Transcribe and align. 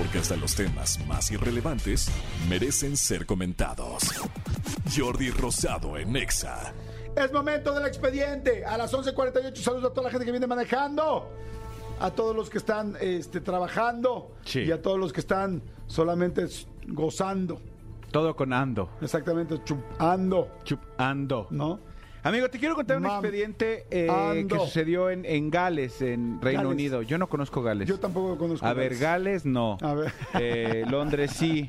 Porque 0.00 0.18
hasta 0.18 0.34
los 0.36 0.54
temas 0.54 0.98
más 1.06 1.30
irrelevantes 1.30 2.10
merecen 2.48 2.96
ser 2.96 3.26
comentados. 3.26 4.02
Jordi 4.96 5.28
Rosado 5.28 5.98
en 5.98 6.10
Nexa. 6.14 6.72
Es 7.14 7.30
momento 7.30 7.74
del 7.74 7.86
expediente. 7.86 8.64
A 8.64 8.78
las 8.78 8.94
11.48 8.94 9.54
saludos 9.56 9.90
a 9.90 9.92
toda 9.92 10.04
la 10.04 10.10
gente 10.10 10.24
que 10.24 10.30
viene 10.30 10.46
manejando. 10.46 11.30
A 12.00 12.10
todos 12.12 12.34
los 12.34 12.48
que 12.48 12.56
están 12.56 12.96
este, 12.98 13.42
trabajando. 13.42 14.32
Sí. 14.46 14.60
Y 14.60 14.72
a 14.72 14.80
todos 14.80 14.98
los 14.98 15.12
que 15.12 15.20
están 15.20 15.62
solamente 15.86 16.46
gozando. 16.88 17.60
Todo 18.10 18.34
con 18.34 18.54
ando. 18.54 18.88
Exactamente, 19.02 19.62
chupando. 19.64 20.48
Chup, 20.64 20.80
ando. 20.96 21.46
¿No? 21.50 21.78
Amigo, 22.22 22.50
te 22.50 22.58
quiero 22.58 22.74
contar 22.74 22.98
un 22.98 23.04
Mam. 23.04 23.12
expediente 23.24 23.86
eh, 23.90 24.08
Ando. 24.10 24.56
que 24.56 24.64
sucedió 24.64 25.08
en, 25.10 25.24
en 25.24 25.50
Gales, 25.50 26.02
en 26.02 26.40
Reino 26.40 26.62
Gales. 26.62 26.74
Unido. 26.74 27.02
Yo 27.02 27.16
no 27.16 27.28
conozco 27.28 27.62
Gales. 27.62 27.88
Yo 27.88 27.98
tampoco 27.98 28.36
conozco. 28.36 28.66
A 28.66 28.74
ver, 28.74 28.96
Gales 28.98 29.46
no. 29.46 29.78
A 29.80 29.94
ver. 29.94 30.12
Eh, 30.34 30.84
Londres 30.90 31.32
sí. 31.32 31.66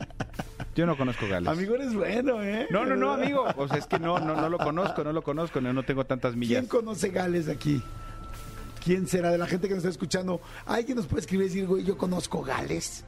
Yo 0.76 0.86
no 0.86 0.98
conozco 0.98 1.28
Gales. 1.28 1.48
Amigo, 1.48 1.76
eres 1.76 1.94
bueno, 1.94 2.44
¿eh? 2.44 2.68
No, 2.70 2.86
no, 2.86 2.96
no, 2.96 3.14
amigo. 3.14 3.46
O 3.56 3.68
sea, 3.68 3.78
es 3.78 3.88
que 3.88 4.00
no, 4.00 4.20
no, 4.20 4.36
no 4.36 4.50
lo 4.50 4.58
conozco, 4.58 5.04
no 5.04 5.14
lo 5.14 5.22
conozco, 5.22 5.62
no, 5.62 5.72
no 5.74 5.84
tengo 5.84 6.06
tantas 6.06 6.36
millas. 6.36 6.60
¿Quién 6.60 6.68
conoce 6.68 7.10
Gales 7.10 7.48
aquí? 7.48 7.82
¿Quién 8.84 9.08
será 9.08 9.32
de 9.32 9.38
la 9.38 9.46
gente 9.48 9.68
que 9.68 9.76
nos 9.76 9.84
está 9.84 9.92
escuchando? 9.92 10.42
¿Alguien 10.66 10.98
nos 10.98 11.06
puede 11.06 11.22
escribir 11.22 11.46
y 11.46 11.50
decir, 11.50 11.68
güey, 11.68 11.84
yo 11.84 11.98
conozco 11.98 12.42
Gales? 12.42 13.06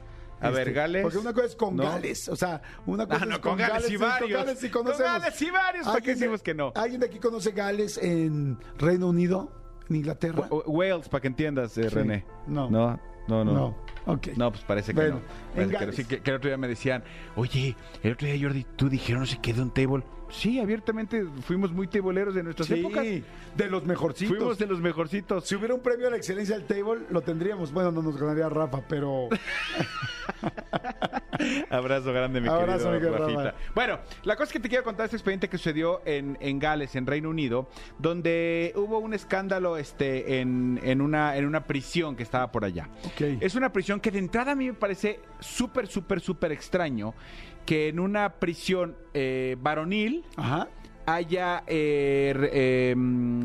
Este, 0.48 0.60
A 0.60 0.64
ver, 0.64 0.72
Gales. 0.72 1.02
Porque 1.02 1.18
una 1.18 1.32
cosa 1.32 1.46
es 1.46 1.56
con 1.56 1.76
No. 1.76 1.82
Gales. 1.84 2.28
O 2.28 2.36
sea, 2.36 2.60
una 2.86 3.06
cosa 3.06 3.26
no, 3.26 3.34
es 3.34 3.38
con 3.40 3.56
Gales 3.56 3.90
y 3.90 3.96
con 3.96 4.08
varios. 4.08 4.44
Gales 4.44 4.58
sí 4.58 4.70
Con 4.70 4.84
conocemos. 4.84 5.12
Gales 5.12 5.42
y 5.42 5.50
varios, 5.50 5.86
¿para 5.86 6.00
qué 6.00 6.10
¿Alguien 6.10 6.14
de- 6.16 6.20
decimos 6.20 6.42
que 6.42 6.54
no? 6.54 6.72
¿Alguien 6.74 7.00
de 7.00 7.06
aquí 7.06 7.18
conoce 7.18 7.50
Gales 7.52 7.98
en 7.98 8.58
Reino 8.78 9.08
Unido? 9.08 9.52
¿En 9.88 9.96
Inglaterra? 9.96 10.46
W- 10.48 10.62
Wales, 10.66 11.08
para 11.08 11.20
que 11.20 11.28
entiendas, 11.28 11.76
eh, 11.78 11.88
Sí. 11.88 11.94
René. 11.94 12.24
No. 12.46 12.70
No, 12.70 12.98
no, 13.28 13.44
no. 13.44 13.52
No. 13.52 13.74
Ok. 14.06 14.28
No, 14.36 14.50
pues 14.50 14.62
parece 14.64 14.92
que 14.92 15.00
Bueno, 15.00 15.16
no. 15.16 15.22
Parece 15.54 15.76
que, 15.78 15.86
no. 15.86 15.92
Sí, 15.92 16.04
que, 16.04 16.20
que 16.20 16.30
el 16.30 16.36
otro 16.36 16.48
día 16.48 16.56
me 16.58 16.68
decían, 16.68 17.02
oye, 17.36 17.74
el 18.02 18.12
otro 18.12 18.26
día 18.28 18.38
Jordi, 18.40 18.66
tú 18.76 18.88
dijeron 18.88 19.20
no 19.20 19.26
sé 19.26 19.38
qué 19.42 19.52
de 19.54 19.62
un 19.62 19.70
table. 19.70 20.02
Sí, 20.30 20.58
abiertamente 20.58 21.24
fuimos 21.42 21.70
muy 21.70 21.86
tableeros 21.86 22.34
de 22.34 22.42
nuestras 22.42 22.66
Sí, 22.66 22.80
épocas. 22.80 23.04
de 23.04 23.70
los 23.70 23.84
mejorcitos. 23.84 24.36
Fuimos 24.36 24.58
de 24.58 24.66
los 24.66 24.80
mejorcitos. 24.80 25.46
Si 25.46 25.54
hubiera 25.54 25.74
un 25.74 25.80
premio 25.80 26.08
a 26.08 26.10
la 26.10 26.16
excelencia 26.16 26.58
del 26.58 26.66
table, 26.66 27.02
lo 27.10 27.20
tendríamos. 27.20 27.72
Bueno, 27.72 27.92
no 27.92 28.02
nos 28.02 28.16
ganaría 28.16 28.48
Rafa, 28.48 28.80
pero... 28.88 29.28
Abrazo 31.70 32.12
grande, 32.12 32.40
mi 32.40 32.48
Abrazo, 32.48 32.90
querido 32.92 33.16
Rafita. 33.16 33.54
Bueno, 33.74 33.98
la 34.22 34.36
cosa 34.36 34.44
es 34.44 34.52
que 34.52 34.60
te 34.60 34.68
quiero 34.68 34.84
contar 34.84 35.04
este 35.04 35.16
expediente 35.16 35.48
que 35.48 35.58
sucedió 35.58 36.00
en, 36.04 36.38
en 36.40 36.58
Gales, 36.58 36.94
en 36.96 37.06
Reino 37.06 37.30
Unido, 37.30 37.68
donde 37.98 38.72
hubo 38.76 38.98
un 38.98 39.14
escándalo 39.14 39.76
este, 39.76 40.40
en, 40.40 40.80
en, 40.82 41.00
una, 41.00 41.36
en 41.36 41.46
una 41.46 41.64
prisión 41.64 42.16
que 42.16 42.22
estaba 42.22 42.50
por 42.50 42.64
allá. 42.64 42.88
Ok. 43.04 43.20
Es 43.40 43.54
una 43.54 43.72
prisión 43.72 44.00
que 44.00 44.10
de 44.10 44.18
entrada 44.18 44.52
a 44.52 44.54
mí 44.54 44.66
me 44.66 44.74
parece 44.74 45.20
súper, 45.40 45.86
súper, 45.86 46.20
súper 46.20 46.52
extraño 46.52 47.14
que 47.66 47.88
en 47.88 47.98
una 47.98 48.34
prisión 48.34 48.96
eh, 49.14 49.56
varonil 49.58 50.24
Ajá. 50.36 50.68
Haya, 51.06 51.62
eh, 51.66 52.34
eh, 52.52 52.94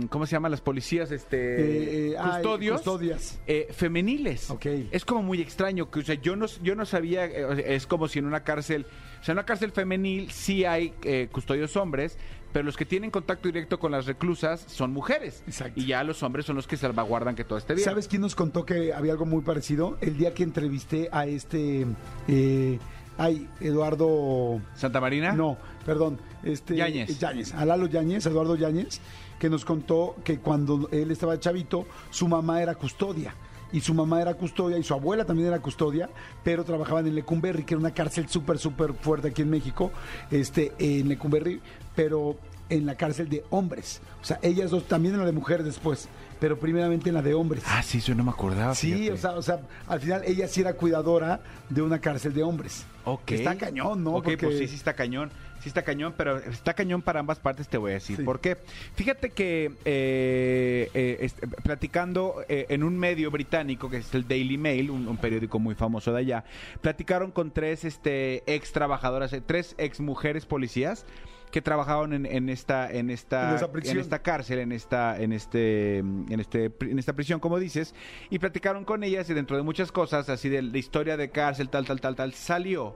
¿cómo 0.09 0.25
se 0.25 0.31
llaman 0.33 0.51
las 0.51 0.61
policías? 0.61 1.11
Este, 1.11 1.37
Eh, 1.37 2.11
eh, 2.11 2.15
custodios. 2.21 2.81
custodias. 2.81 3.39
eh, 3.47 3.67
femeniles. 3.71 4.49
Ok. 4.49 4.65
Es 4.91 5.05
como 5.05 5.23
muy 5.23 5.41
extraño, 5.41 5.89
que 5.91 5.99
o 5.99 6.03
sea, 6.03 6.15
yo 6.15 6.35
no, 6.35 6.45
yo 6.63 6.75
no 6.75 6.85
sabía, 6.85 7.25
es 7.25 7.85
como 7.87 8.07
si 8.07 8.19
en 8.19 8.25
una 8.25 8.43
cárcel, 8.43 8.85
o 9.21 9.23
sea, 9.23 9.33
en 9.33 9.37
una 9.37 9.45
cárcel 9.45 9.71
femenil 9.71 10.31
sí 10.31 10.65
hay 10.65 10.93
eh, 11.03 11.27
custodios 11.31 11.75
hombres, 11.77 12.17
pero 12.51 12.65
los 12.65 12.75
que 12.77 12.85
tienen 12.85 13.11
contacto 13.11 13.47
directo 13.47 13.77
con 13.79 13.91
las 13.91 14.05
reclusas 14.07 14.61
son 14.67 14.91
mujeres. 14.91 15.43
Exacto. 15.45 15.79
Y 15.79 15.85
ya 15.85 16.03
los 16.03 16.23
hombres 16.23 16.45
son 16.45 16.55
los 16.55 16.65
que 16.65 16.77
salvaguardan 16.77 17.35
que 17.35 17.43
todo 17.43 17.59
esté 17.59 17.75
bien. 17.75 17.85
¿Sabes 17.85 18.07
quién 18.07 18.21
nos 18.23 18.33
contó 18.35 18.65
que 18.65 18.91
había 18.93 19.11
algo 19.11 19.25
muy 19.27 19.41
parecido? 19.43 19.97
El 20.01 20.17
día 20.17 20.33
que 20.33 20.43
entrevisté 20.43 21.09
a 21.11 21.27
este... 21.27 21.85
Eh, 22.27 22.79
ay, 23.19 23.47
Eduardo... 23.59 24.61
Santa 24.75 24.99
Marina. 24.99 25.33
No, 25.33 25.57
perdón. 25.85 26.17
Este, 26.41 26.75
Yáñez. 26.75 27.19
Yáñez. 27.19 27.53
A 27.53 27.65
Lalo 27.65 27.87
Yáñez, 27.87 28.25
Eduardo 28.25 28.55
Yáñez, 28.55 29.01
que 29.37 29.49
nos 29.49 29.65
contó 29.65 30.15
que 30.23 30.39
cuando 30.39 30.87
él 30.91 31.11
estaba 31.11 31.39
chavito, 31.39 31.85
su 32.09 32.27
mamá 32.27 32.61
era 32.63 32.75
custodia. 32.75 33.35
Y 33.71 33.81
su 33.81 33.93
mamá 33.93 34.21
era 34.21 34.33
custodia 34.33 34.79
y 34.79 34.83
su 34.83 34.95
abuela 34.95 35.25
también 35.25 35.49
era 35.49 35.59
custodia, 35.59 36.09
pero 36.43 36.63
trabajaban 36.63 37.05
en 37.05 37.13
Lecumberri, 37.13 37.63
que 37.65 37.75
era 37.75 37.79
una 37.79 37.93
cárcel 37.93 38.27
súper, 38.27 38.57
súper 38.57 38.93
fuerte 38.93 39.27
aquí 39.27 39.43
en 39.43 39.49
México, 39.51 39.91
este, 40.31 40.73
en 40.79 41.07
Lecumberri, 41.07 41.61
pero 41.95 42.37
en 42.69 42.85
la 42.85 42.95
cárcel 42.95 43.29
de 43.29 43.43
hombres. 43.49 44.01
O 44.21 44.25
sea, 44.25 44.39
ellas 44.41 44.71
dos, 44.71 44.87
también 44.87 45.13
en 45.15 45.19
la 45.21 45.25
de 45.25 45.31
mujeres 45.31 45.65
después, 45.65 46.07
pero 46.39 46.59
primeramente 46.59 47.09
en 47.09 47.15
la 47.15 47.21
de 47.21 47.33
hombres. 47.33 47.63
Ah, 47.67 47.81
sí, 47.83 47.97
eso 47.99 48.13
no 48.15 48.23
me 48.23 48.31
acordaba. 48.31 48.75
Sí, 48.75 49.09
o 49.09 49.17
sea, 49.17 49.31
o 49.31 49.41
sea, 49.41 49.61
al 49.87 49.99
final 49.99 50.23
ella 50.25 50.47
sí 50.47 50.61
era 50.61 50.73
cuidadora 50.73 51.41
de 51.69 51.81
una 51.81 51.99
cárcel 51.99 52.33
de 52.33 52.43
hombres. 52.43 52.85
Ok. 53.05 53.31
Está 53.31 53.55
cañón, 53.55 54.03
¿no? 54.03 54.11
Ok, 54.15 54.25
Porque- 54.25 54.37
pues 54.37 54.57
sí, 54.59 54.67
sí 54.67 54.75
está 54.75 54.93
cañón. 54.93 55.31
Sí 55.61 55.67
está 55.67 55.81
cañón, 55.81 56.13
pero 56.15 56.37
está 56.37 56.73
cañón 56.73 57.01
para 57.01 57.19
ambas 57.19 57.39
partes, 57.39 57.67
te 57.67 57.77
voy 57.77 57.91
a 57.91 57.95
decir. 57.95 58.15
Sí. 58.15 58.23
¿Por 58.23 58.39
qué? 58.39 58.55
Fíjate 58.95 59.31
que 59.31 59.73
eh, 59.83 60.89
eh, 60.93 61.17
este, 61.19 61.47
platicando 61.47 62.45
eh, 62.47 62.65
en 62.69 62.81
un 62.81 62.97
medio 62.97 63.29
británico, 63.29 63.89
que 63.89 63.97
es 63.97 64.13
el 64.15 64.25
Daily 64.25 64.57
Mail, 64.57 64.89
un, 64.89 65.05
un 65.05 65.17
periódico 65.17 65.59
muy 65.59 65.75
famoso 65.75 66.13
de 66.13 66.19
allá, 66.19 66.45
platicaron 66.79 67.31
con 67.31 67.51
tres 67.51 67.83
este, 67.83 68.41
ex 68.53 68.71
trabajadoras, 68.71 69.35
tres 69.45 69.75
ex 69.77 69.99
mujeres 69.99 70.45
policías 70.45 71.05
que 71.51 71.61
trabajaban 71.61 72.13
en, 72.13 72.25
en 72.25 72.49
esta 72.49 72.91
en 72.91 73.09
esta 73.09 73.51
En 73.97 73.99
esta 73.99 74.19
cárcel 74.21 74.59
en 74.59 74.71
esta 74.71 75.19
en 75.19 75.33
este 75.33 75.97
en 75.97 76.39
este 76.39 76.71
en 76.81 76.99
esta 76.99 77.13
prisión 77.13 77.39
como 77.39 77.57
dices 77.59 77.95
y 78.29 78.39
platicaron 78.39 78.85
con 78.85 79.03
ellas 79.03 79.29
y 79.29 79.33
dentro 79.33 79.57
de 79.57 79.63
muchas 79.63 79.91
cosas 79.91 80.29
así 80.29 80.49
de 80.49 80.61
la 80.61 80.77
historia 80.77 81.17
de 81.17 81.29
cárcel 81.29 81.69
tal 81.69 81.85
tal 81.85 81.99
tal 82.01 82.15
tal 82.15 82.33
salió 82.33 82.95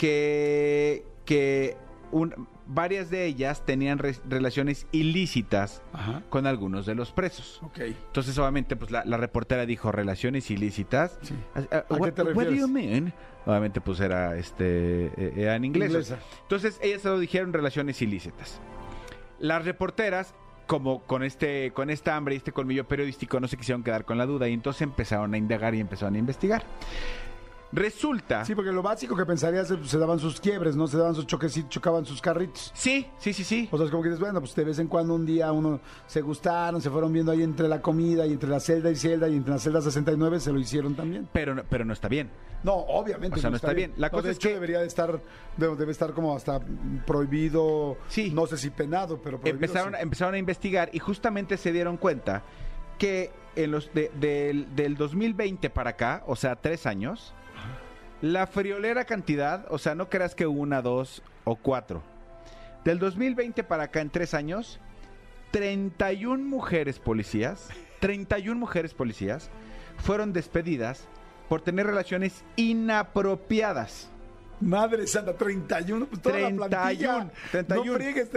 que, 0.00 1.04
que 1.26 1.76
un- 2.12 2.48
varias 2.66 3.10
de 3.10 3.24
ellas 3.26 3.64
tenían 3.66 3.98
re- 3.98 4.16
relaciones 4.28 4.86
ilícitas 4.92 5.82
Ajá. 5.92 6.22
con 6.30 6.46
algunos 6.46 6.86
de 6.86 6.94
los 6.94 7.12
presos. 7.12 7.60
Entonces, 7.76 8.36
obviamente, 8.38 8.76
pues 8.76 8.90
la, 8.90 9.04
la 9.04 9.16
reportera 9.16 9.66
dijo 9.66 9.90
relaciones 9.92 10.50
ilícitas. 10.50 11.18
Sí. 11.22 11.34
Ah, 11.54 11.62
ah, 11.72 11.76
¿A 11.78 11.82
qué 11.88 11.94
what- 11.94 12.12
te 12.12 12.22
what 12.22 12.32
do 12.34 12.40
refieres? 12.40 12.60
you 12.60 12.68
mean? 12.68 13.12
Obviamente, 13.46 13.80
pues 13.80 13.98
era 14.00 14.36
este 14.36 15.06
eh, 15.16 15.32
era 15.36 15.56
en 15.56 15.64
inglés. 15.64 15.90
Inglesa. 15.90 16.18
Entonces, 16.42 16.78
ellas 16.82 17.02
se 17.02 17.08
lo 17.08 17.18
dijeron 17.18 17.52
relaciones 17.52 18.00
ilícitas. 18.02 18.60
Las 19.38 19.64
reporteras, 19.64 20.34
como 20.66 21.02
con 21.04 21.22
este, 21.24 21.72
con 21.72 21.90
esta 21.90 22.14
hambre 22.16 22.34
y 22.34 22.36
este 22.36 22.52
colmillo 22.52 22.86
periodístico, 22.86 23.40
no 23.40 23.48
se 23.48 23.56
quisieron 23.56 23.82
quedar 23.82 24.04
con 24.04 24.18
la 24.18 24.26
duda 24.26 24.48
y 24.48 24.52
entonces 24.52 24.82
empezaron 24.82 25.32
a 25.34 25.38
indagar 25.38 25.74
y 25.74 25.80
empezaron 25.80 26.14
a 26.14 26.18
investigar. 26.18 26.62
Resulta. 27.72 28.44
Sí, 28.44 28.54
porque 28.54 28.72
lo 28.72 28.82
básico 28.82 29.16
que 29.16 29.24
pensarías 29.24 29.70
es 29.70 29.76
pues, 29.78 29.90
se 29.90 29.98
daban 29.98 30.18
sus 30.18 30.40
quiebres, 30.40 30.74
¿no? 30.76 30.88
Se 30.88 30.96
daban 30.96 31.14
sus 31.14 31.26
choquecitos, 31.26 31.70
chocaban 31.70 32.04
sus 32.04 32.20
carritos. 32.20 32.72
Sí, 32.74 33.06
sí, 33.18 33.32
sí, 33.32 33.44
sí. 33.44 33.68
O 33.70 33.76
sea, 33.76 33.84
es 33.86 33.90
como 33.90 34.02
que 34.02 34.08
dices, 34.08 34.20
bueno, 34.20 34.40
pues 34.40 34.54
de 34.54 34.64
vez 34.64 34.78
en 34.80 34.88
cuando 34.88 35.14
un 35.14 35.24
día 35.24 35.52
uno 35.52 35.80
se 36.06 36.20
gustaron, 36.20 36.80
se 36.80 36.90
fueron 36.90 37.12
viendo 37.12 37.30
ahí 37.32 37.42
entre 37.42 37.68
la 37.68 37.80
comida 37.80 38.26
y 38.26 38.32
entre 38.32 38.48
la 38.50 38.58
celda 38.60 38.90
y 38.90 38.96
celda 38.96 39.28
y 39.28 39.36
entre 39.36 39.52
la 39.52 39.58
celda 39.60 39.80
69 39.80 40.40
se 40.40 40.52
lo 40.52 40.58
hicieron 40.58 40.94
también. 40.96 41.28
Pero, 41.32 41.54
no- 41.54 41.62
pero 41.68 41.84
no 41.84 41.92
está 41.92 42.08
bien. 42.08 42.30
No, 42.64 42.74
obviamente. 42.74 43.38
O 43.38 43.40
sea, 43.40 43.50
no 43.50 43.56
está 43.56 43.72
bien. 43.72 43.92
La 43.96 44.08
No, 44.08 44.12
cosa 44.12 44.24
de 44.26 44.30
es 44.32 44.36
hecho, 44.38 44.48
que- 44.48 44.54
debería 44.54 44.80
de 44.80 44.86
estar, 44.86 45.20
debe, 45.56 45.90
estar 45.92 46.12
como 46.12 46.34
hasta 46.36 46.60
prohibido. 47.06 47.96
Sí. 48.08 48.30
No 48.34 48.46
sé 48.46 48.56
si 48.56 48.70
penado, 48.70 49.18
pero 49.22 49.38
prohibido. 49.40 49.64
Empezaron, 49.66 49.94
sí. 49.94 49.98
empezaron 50.02 50.34
a 50.34 50.38
investigar 50.38 50.90
y 50.92 50.98
justamente 50.98 51.56
se 51.56 51.72
dieron 51.72 51.96
cuenta 51.96 52.42
que 52.98 53.30
en 53.56 53.70
los 53.70 53.92
de- 53.94 54.10
del, 54.20 54.74
del 54.76 54.96
2020 54.96 55.70
para 55.70 55.90
acá, 55.90 56.22
o 56.26 56.36
sea, 56.36 56.56
tres 56.56 56.86
años, 56.86 57.34
la 58.22 58.46
friolera 58.46 59.04
cantidad, 59.04 59.66
o 59.70 59.78
sea, 59.78 59.94
no 59.94 60.08
creas 60.08 60.34
que 60.34 60.46
una, 60.46 60.82
dos 60.82 61.22
o 61.44 61.56
cuatro. 61.56 62.02
Del 62.84 62.98
2020 62.98 63.64
para 63.64 63.84
acá, 63.84 64.00
en 64.00 64.10
tres 64.10 64.34
años, 64.34 64.80
31 65.50 66.44
mujeres 66.44 66.98
policías, 66.98 67.68
31 68.00 68.58
mujeres 68.58 68.94
policías 68.94 69.50
fueron 69.98 70.32
despedidas 70.32 71.08
por 71.48 71.60
tener 71.60 71.86
relaciones 71.86 72.44
inapropiadas 72.56 74.10
Madre 74.60 75.06
santa, 75.06 75.32
31, 75.32 76.06
pues 76.06 76.20
toda 76.20 76.34
31, 76.34 76.60
la 76.60 76.68
plantilla. 76.68 77.30
31. 77.50 77.84
No 77.92 77.94
friegues, 77.98 78.28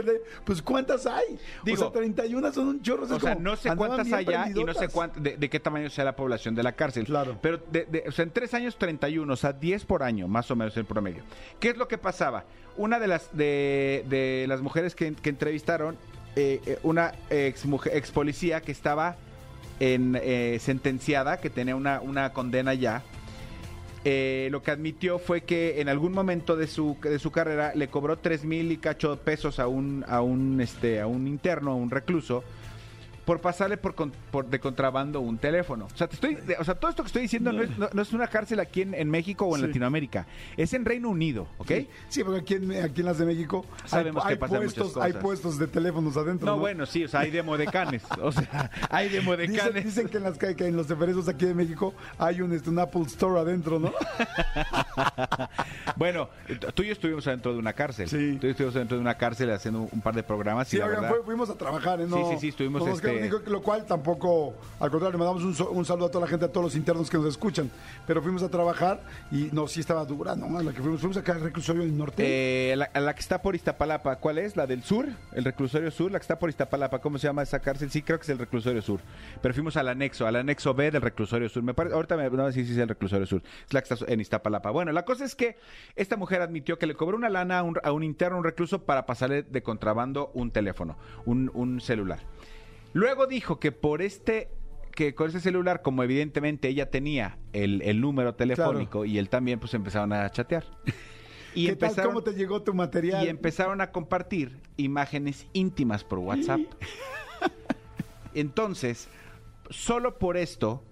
pues 0.46 0.62
¿cuántas 0.62 1.06
hay? 1.06 1.38
Digo, 1.64 1.88
o 1.88 1.92
sea, 1.92 2.00
31 2.00 2.54
son 2.54 2.68
un 2.68 2.82
chorro. 2.82 3.04
O 3.04 3.20
sea, 3.20 3.36
no 3.36 3.56
sé 3.56 3.76
cuántas 3.76 4.12
allá 4.12 4.48
y 4.50 4.64
no 4.64 4.74
sé 4.74 4.88
cuánto, 4.88 5.20
de, 5.20 5.36
de 5.38 5.50
qué 5.50 5.60
tamaño 5.60 5.90
sea 5.90 6.06
la 6.06 6.16
población 6.16 6.56
de 6.56 6.64
la 6.64 6.72
cárcel. 6.72 7.06
Claro. 7.06 7.38
Pero, 7.42 7.60
de, 7.72 7.86
de- 7.86 8.06
o 8.08 8.12
sea, 8.12 8.24
en 8.24 8.32
tres 8.32 8.54
años, 8.54 8.78
31, 8.78 9.34
o 9.34 9.36
sea, 9.36 9.52
10 9.54 9.86
por 9.86 10.02
año, 10.04 10.28
más 10.28 10.50
o 10.50 10.56
menos 10.56 10.76
en 10.78 10.86
promedio. 10.86 11.24
¿Qué 11.60 11.70
es 11.70 11.78
lo 11.78 11.88
que 11.88 11.98
pasaba? 11.98 12.46
Una 12.78 13.00
de 13.00 13.08
las, 13.08 13.30
de, 13.36 14.06
de 14.10 14.46
las 14.48 14.62
mujeres 14.62 14.96
que, 14.96 15.14
que 15.14 15.30
entrevistaron, 15.30 15.98
eh, 16.36 16.62
eh, 16.66 16.80
una 16.84 17.12
ex, 17.30 17.66
mujer, 17.66 17.96
ex 17.96 18.12
policía 18.12 18.62
que 18.62 18.72
estaba 18.72 19.18
en, 19.80 20.18
eh, 20.22 20.58
sentenciada, 20.62 21.38
que 21.38 21.50
tenía 21.50 21.76
una, 21.76 22.00
una 22.02 22.32
condena 22.34 22.74
ya, 22.74 23.04
eh, 24.06 24.50
lo 24.52 24.62
que 24.62 24.72
admitió 24.72 25.18
fue 25.20 25.42
que 25.42 25.80
en 25.80 25.88
algún 25.90 26.12
momento 26.12 26.56
de 26.56 26.68
su, 26.68 26.98
de 27.02 27.20
su 27.20 27.32
carrera 27.32 27.74
le 27.76 27.88
cobró 27.88 28.18
tres 28.18 28.44
mil 28.44 28.72
y 28.72 28.78
cacho 28.78 29.18
pesos 29.18 29.60
a 29.60 29.68
un, 29.68 30.04
a 30.08 30.22
un, 30.22 30.60
este, 30.60 31.00
a 31.00 31.08
un 31.08 31.28
interno, 31.28 31.72
a 31.72 31.76
un 31.76 31.90
recluso, 31.90 32.44
por 33.26 33.40
pasarle 33.42 33.78
por, 33.78 33.96
con- 33.96 34.12
por 34.32 34.46
de 34.48 34.60
contrabando 34.60 35.20
un 35.22 35.38
teléfono. 35.38 35.88
O 35.94 35.98
sea, 35.98 36.08
te 36.08 36.16
estoy, 36.16 36.38
o 36.60 36.64
sea, 36.64 36.76
todo 36.76 36.90
esto 36.92 37.04
que 37.04 37.08
estoy 37.08 37.22
diciendo 37.24 37.52
no 37.52 37.64
es, 37.64 37.78
no- 37.78 37.90
no 37.94 38.02
es 38.02 38.12
una 38.14 38.28
cárcel 38.28 38.60
aquí 38.60 38.82
en, 38.82 38.94
en 38.94 39.10
México 39.10 39.46
o 39.46 39.56
en 39.56 39.62
Sí. 39.62 39.68
Latinoamérica, 39.68 40.28
es 40.58 40.74
en 40.74 40.84
Reino 40.86 41.10
Unido, 41.10 41.48
¿ok? 41.58 41.68
Sí, 41.68 41.88
sí, 42.10 42.24
porque 42.24 42.40
aquí 42.42 42.54
en, 42.56 42.84
aquí 42.84 43.00
en 43.02 43.06
las 43.06 43.18
de 43.18 43.26
México 43.26 43.66
hay, 43.84 43.90
Sabemos 43.90 44.24
que 44.26 44.30
hay 44.34 44.36
pasan 44.38 44.58
muchas 44.64 44.74
puestos, 44.76 45.04
hay 45.04 45.14
puestos 45.14 45.58
de 45.60 45.68
teléfonos 45.68 46.18
adentro. 46.18 46.46
No, 46.48 46.54
No, 46.56 46.60
bueno, 46.60 46.86
sí, 46.86 47.04
o 47.06 47.08
sea, 47.08 47.22
hay 47.22 47.32
de 47.32 47.44
modecanes. 47.44 48.04
O 48.22 48.32
sea, 48.32 48.70
hay 48.90 49.10
de 49.10 49.20
Dicen, 49.20 49.26
modecanes. 49.26 49.86
dicen 49.86 50.10
que, 50.10 50.18
en 50.18 50.24
las, 50.24 50.38
que 50.38 50.68
en 50.68 50.76
los 50.76 50.88
ceferezos 50.88 51.28
aquí 51.30 51.46
de 51.46 51.54
México 51.54 51.94
hay 52.18 52.42
un, 52.42 52.52
este, 52.54 52.70
un 52.70 52.80
Apple 52.80 53.04
Store 53.04 53.40
adentro, 53.40 53.80
¿no? 53.80 53.94
Bueno, 55.96 56.30
tú 56.74 56.84
y 56.84 56.88
yo 56.88 56.94
estuvimos 56.94 57.26
adentro 57.28 57.54
de 57.54 57.60
una 57.60 57.74
cárcel. 57.74 58.08
Sí. 58.10 58.38
Tú 58.40 58.48
y 58.48 58.50
yo 58.50 58.52
estuvimos 58.52 58.74
dentro 58.74 58.98
de 58.98 59.02
una 59.02 59.16
cárcel 59.16 59.52
haciendo 59.52 59.88
un 59.92 60.02
par 60.02 60.16
de 60.16 60.24
programas. 60.24 60.68
Sí, 60.68 60.78
y 60.78 60.80
la 60.80 60.88
oigan, 60.88 61.02
verdad, 61.04 61.18
fuimos 61.26 61.50
a 61.50 61.56
trabajar, 61.56 62.02
¿eh? 62.02 62.06
No, 62.08 62.18
Sí, 62.18 62.24
sí, 62.34 62.40
sí, 62.42 62.48
estuvimos, 62.50 62.86
este- 62.88 63.08
lo 63.48 63.62
cual 63.62 63.86
tampoco, 63.86 64.56
al 64.80 64.90
contrario, 64.90 65.18
mandamos 65.18 65.44
un, 65.44 65.86
saludo 65.86 66.08
a 66.08 66.12
toda 66.12 66.26
la 66.26 66.30
gente, 66.30 66.46
a 66.46 66.52
todos 66.52 66.66
los 66.66 66.76
internos 66.76 67.10
que 67.10 67.18
nos 67.18 67.28
escuchan. 67.28 67.70
Pero 68.06 68.22
fuimos 68.22 68.44
a 68.44 68.50
trabajar 68.50 69.02
y 69.32 69.50
no, 69.52 69.68
sí 69.68 69.80
estaba 69.80 70.06
dura, 70.06 70.36
¿no? 70.36 70.62
La 70.62 70.74
que 70.74 70.82
fuimos, 70.82 71.00
fuimos 71.00 71.18
acá 71.18 71.34
al 71.34 71.42
reclusorio 71.42 71.82
del 71.82 71.98
norte. 71.98 72.24
Eh, 72.26 72.76
la, 72.76 72.90
la 73.00 73.14
que 73.14 73.22
está 73.22 73.42
por 73.42 73.56
Iztapalapa, 73.56 74.18
¿cuál 74.18 74.38
es? 74.38 74.56
¿La 74.56 74.68
del 74.68 74.84
sur? 74.84 75.08
¿El 75.34 75.44
reclusorio 75.44 75.92
sur? 75.92 76.12
La 76.12 76.20
que 76.20 76.24
está 76.24 76.40
por 76.40 76.50
Iztapalapa, 76.50 77.00
¿cómo 77.00 77.18
se 77.18 77.28
llama 77.28 77.44
esa 77.44 77.60
cárcel? 77.60 77.90
Sí, 77.90 78.02
creo 78.02 78.18
que 78.18 78.24
es 78.24 78.30
el 78.30 78.40
reclusorio 78.40 78.82
sur. 78.82 79.00
Pero 79.42 79.54
fuimos 79.54 79.78
al 79.78 79.88
anexo, 79.88 80.28
al 80.28 80.36
anexo 80.36 80.74
B 80.74 80.92
del 80.92 81.02
reclusorio 81.02 81.50
sur. 81.50 81.64
Me 81.64 81.74
parece, 81.74 81.96
ahorita 81.96 82.18
me 82.18 82.30
no, 82.30 82.52
sí, 82.52 82.66
sí, 82.66 82.74
es 82.74 82.78
el 82.78 82.90
reclusorio 82.90 83.26
sur. 83.26 83.42
Es 83.66 83.74
la 83.74 83.82
que 83.82 83.94
está 83.94 84.12
en 84.12 84.20
Iztapalapa. 84.20 84.72
Bueno, 84.72 84.92
la 84.92 85.06
cosa 85.06 85.26
es 85.26 85.36
que 85.36 85.58
esta 85.96 86.18
mujer 86.18 86.42
admitió 86.42 86.78
que 86.78 86.88
le 86.88 86.96
cobró 86.96 87.18
una 87.18 87.30
lana 87.30 87.60
a 87.60 87.64
un, 87.64 87.78
a 87.84 87.92
un 87.92 88.04
interno, 88.04 88.38
un 88.38 88.44
recluso, 88.44 88.84
para 88.84 89.06
pasarle 89.06 89.44
de 89.44 89.64
contrabando 89.64 90.32
un 90.34 90.52
teléfono, 90.52 90.98
un, 91.26 91.52
un 91.54 91.82
celular. 91.82 92.20
Luego 92.94 93.28
dijo 93.28 93.60
que 93.60 93.72
por 93.72 94.02
este 94.02 94.50
que 94.96 95.16
con 95.16 95.30
ese 95.30 95.40
celular, 95.40 95.82
como 95.82 96.04
evidentemente 96.04 96.68
ella 96.68 96.92
tenía 96.92 97.40
el, 97.52 97.82
el 97.82 98.00
número 98.00 98.36
telefónico 98.36 99.06
y 99.06 99.18
él 99.18 99.28
también, 99.28 99.60
pues 99.60 99.74
empezaron 99.74 100.14
a 100.14 100.30
chatear. 100.30 100.66
Y 101.56 101.68
¿Qué 101.68 101.76
tal? 101.76 101.90
empezaron, 101.90 102.14
¿Cómo 102.14 102.24
te 102.24 102.34
llegó 102.34 102.64
tu 102.64 102.74
material? 102.74 103.24
y 103.24 103.30
empezaron 103.30 103.80
a 103.80 103.92
compartir 103.92 104.60
imágenes 104.76 105.46
íntimas 105.54 106.04
por 106.04 106.18
WhatsApp. 106.18 106.62
Entonces, 108.34 109.08
solo 109.70 110.18
por 110.18 110.36
esto, 110.36 110.84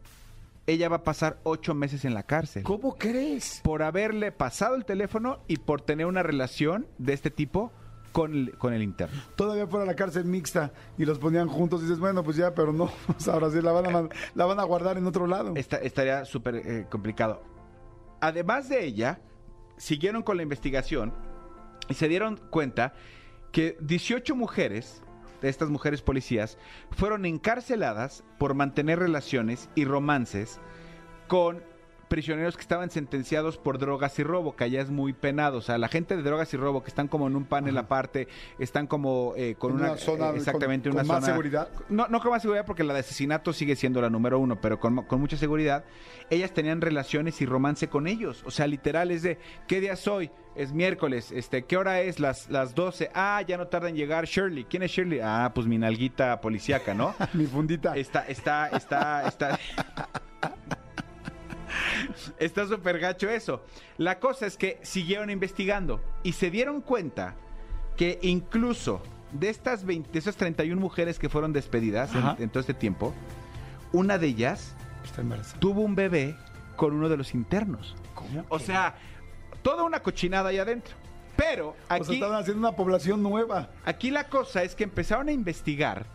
ella 0.68 0.88
va 0.88 0.98
a 0.98 1.04
pasar 1.04 1.40
ocho 1.44 1.74
meses 1.74 2.06
en 2.06 2.14
la 2.14 2.24
cárcel. 2.24 2.62
¿Cómo 2.62 2.96
crees? 2.98 3.62
Por 3.64 3.82
haberle 3.82 4.32
pasado 4.32 4.76
el 4.76 4.86
teléfono 4.86 5.40
y 5.48 5.58
por 5.58 5.82
tener 5.82 6.06
una 6.06 6.22
relación 6.22 6.86
de 7.00 7.14
este 7.14 7.32
tipo 7.32 7.72
con 8.12 8.34
el, 8.34 8.58
con 8.58 8.74
el 8.74 8.82
interno. 8.84 9.22
Todavía 9.36 9.68
fuera 9.68 9.86
la 9.86 9.96
cárcel 9.96 10.26
mixta 10.26 10.72
y 10.98 11.06
los 11.06 11.18
ponían 11.20 11.48
juntos 11.48 11.80
y 11.82 11.84
dices, 11.84 12.00
bueno, 12.00 12.24
pues 12.24 12.38
ya, 12.38 12.54
pero 12.54 12.74
no, 12.74 12.92
pues 13.08 13.28
ahora 13.28 13.50
sí 13.50 13.62
la 13.62 13.72
van 13.72 13.96
a, 13.96 14.10
la 14.36 14.46
van 14.46 14.60
a 14.60 14.64
guardar 14.64 14.98
en 14.98 15.08
otro 15.08 15.28
lado. 15.28 15.54
Esta- 15.56 15.78
estaría 15.78 16.26
súper 16.26 16.56
eh, 16.56 16.88
complicado. 16.90 17.44
Además 18.20 18.70
de 18.70 18.86
ella, 18.86 19.20
siguieron 19.78 20.22
con 20.24 20.38
la 20.38 20.44
investigación 20.44 21.14
y 21.90 21.94
se 21.96 22.08
dieron 22.08 22.38
cuenta 22.50 22.94
que 23.52 23.78
18 23.82 24.36
mujeres, 24.36 25.02
de 25.42 25.50
estas 25.50 25.70
mujeres 25.70 26.02
policías, 26.02 26.58
fueron 26.92 27.26
encarceladas 27.26 28.24
por 28.38 28.54
mantener 28.54 29.00
relaciones 29.00 29.70
y 29.76 29.86
romances 29.86 30.60
con 31.28 31.64
prisioneros 32.12 32.56
que 32.58 32.62
estaban 32.62 32.92
sentenciados 32.92 33.58
por 33.58 33.78
drogas 33.80 34.20
y 34.20 34.24
robo, 34.24 34.56
que 34.56 34.66
allá 34.66 34.82
es 34.82 34.90
muy 34.90 35.14
penado. 35.14 35.58
O 35.60 35.62
sea, 35.62 35.78
la 35.78 35.88
gente 35.88 36.18
de 36.18 36.24
drogas 36.24 36.54
y 36.54 36.58
robo 36.58 36.84
que 36.84 36.90
están 36.90 37.08
como 37.08 37.26
en 37.28 37.36
un 37.38 37.46
panel 37.46 37.78
aparte, 37.78 38.28
están 38.60 38.86
como 38.86 39.34
eh, 39.38 39.56
con 39.58 39.72
una, 39.72 39.92
una 39.94 39.98
zona 39.98 40.30
eh, 40.32 40.36
exactamente 40.36 40.90
con- 40.90 40.98
una 40.98 41.04
con 41.04 41.08
más 41.08 41.22
zona- 41.22 41.34
seguridad. 41.34 41.70
no, 41.90 42.08
no 42.10 42.20
con 42.20 42.32
más 42.32 42.42
seguridad 42.42 42.66
porque 42.66 42.84
la 42.84 42.94
de 42.94 43.00
asesinato 43.00 43.54
sigue 43.54 43.76
siendo 43.78 44.02
la 44.02 44.10
número 44.10 44.38
uno, 44.40 44.60
pero 44.60 44.80
con, 44.80 45.06
con 45.06 45.22
mucha 45.22 45.38
seguridad. 45.38 45.86
Ellas 46.30 46.52
tenían 46.54 46.82
relaciones 46.82 47.42
y 47.42 47.46
romance 47.46 47.88
con 47.88 48.08
ellos. 48.08 48.44
O 48.46 48.52
sea, 48.52 48.68
literal 48.68 49.10
es 49.12 49.24
de, 49.24 49.38
¿qué 49.68 49.80
día 49.80 49.94
es 49.94 50.08
hoy? 50.08 50.30
Es 50.54 50.74
miércoles. 50.74 51.32
Este, 51.32 51.64
¿Qué 51.64 51.78
hora 51.78 52.02
es? 52.02 52.20
Las, 52.20 52.50
las 52.50 52.76
12. 52.76 53.10
Ah, 53.14 53.42
ya 53.48 53.56
no 53.58 53.68
tarda 53.68 53.88
en 53.88 53.96
llegar 53.96 54.26
Shirley. 54.26 54.66
¿Quién 54.66 54.84
es 54.84 54.92
Shirley? 54.92 55.22
Ah, 55.24 55.50
pues 55.56 55.66
mi 55.66 55.78
nalguita 55.78 56.42
policíaca, 56.42 56.94
¿no? 56.94 57.16
Mi 57.34 57.46
fundita. 57.46 57.96
Está, 57.96 58.28
está, 58.28 58.68
está, 58.68 59.28
está. 59.30 59.58
Está 62.42 62.68
súper 62.68 63.00
gacho 63.00 63.30
eso. 63.30 63.64
La 63.98 64.20
cosa 64.20 64.48
es 64.48 64.58
que 64.58 64.80
siguieron 64.82 65.30
investigando 65.30 66.02
y 66.24 66.34
se 66.34 66.50
dieron 66.50 66.82
cuenta 66.82 67.36
que 67.96 68.20
incluso 68.22 69.02
de 69.32 69.50
estas 69.50 69.86
20, 69.86 70.12
de 70.12 70.20
esas 70.20 70.36
31 70.36 70.80
mujeres 70.80 71.20
que 71.20 71.30
fueron 71.30 71.54
despedidas 71.54 72.14
en, 72.16 72.44
en 72.44 72.50
todo 72.50 72.60
este 72.62 72.74
tiempo, 72.74 73.14
una 73.94 74.18
de 74.18 74.28
ellas 74.28 74.76
Está 75.04 75.24
tuvo 75.60 75.82
un 75.82 75.96
bebé 75.96 76.36
con 76.76 76.94
uno 76.94 77.10
de 77.10 77.18
los 77.18 77.34
internos. 77.34 77.96
¿Cómo? 78.14 78.46
O 78.50 78.60
sea, 78.60 78.96
toda 79.62 79.84
una 79.84 80.02
cochinada 80.02 80.50
ahí 80.50 80.58
adentro. 80.58 80.96
Pero 81.36 81.70
O 81.70 81.76
sea, 81.88 81.98
aquí, 81.98 82.14
estaban 82.16 82.40
haciendo 82.40 82.60
una 82.68 82.76
población 82.76 83.24
nueva. 83.24 83.70
Aquí 83.86 84.12
la 84.12 84.26
cosa 84.26 84.64
es 84.64 84.76
que 84.76 84.84
empezaron 84.84 85.28
a 85.28 85.32
investigar 85.32 86.06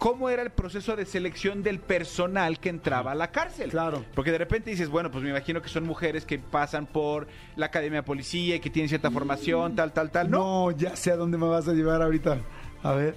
cómo 0.00 0.30
era 0.30 0.40
el 0.42 0.48
proceso 0.50 0.96
de 0.96 1.04
selección 1.04 1.62
del 1.62 1.78
personal 1.78 2.58
que 2.58 2.70
entraba 2.70 3.12
a 3.12 3.14
la 3.14 3.30
cárcel. 3.30 3.68
Claro. 3.70 4.02
Porque 4.14 4.32
de 4.32 4.38
repente 4.38 4.70
dices, 4.70 4.88
bueno, 4.88 5.10
pues 5.10 5.22
me 5.22 5.28
imagino 5.28 5.60
que 5.60 5.68
son 5.68 5.84
mujeres 5.84 6.24
que 6.24 6.38
pasan 6.38 6.86
por 6.86 7.28
la 7.54 7.66
academia 7.66 7.98
de 7.98 8.02
policía 8.02 8.56
y 8.56 8.60
que 8.60 8.70
tienen 8.70 8.88
cierta 8.88 9.10
formación, 9.10 9.76
tal, 9.76 9.92
tal, 9.92 10.10
tal. 10.10 10.30
No, 10.30 10.70
No, 10.70 10.70
ya 10.70 10.96
sé 10.96 11.12
a 11.12 11.16
dónde 11.16 11.36
me 11.36 11.46
vas 11.46 11.68
a 11.68 11.74
llevar 11.74 12.00
ahorita. 12.00 12.38
A 12.82 12.92
ver, 12.92 13.14